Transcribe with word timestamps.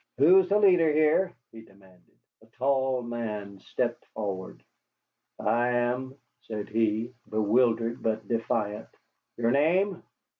"Who's 0.17 0.49
the 0.49 0.57
leader 0.57 0.91
here?" 0.91 1.31
he 1.51 1.61
demanded. 1.61 2.15
A 2.41 2.47
tall 2.47 3.03
man 3.03 3.59
stepped 3.59 4.03
forward. 4.15 4.63
"I 5.37 5.67
am," 5.69 6.15
said 6.41 6.69
he, 6.69 7.13
bewildered 7.29 8.01
but 8.01 8.27
defiant. 8.27 8.87
"Your 9.37 9.51
name?" 9.51 10.01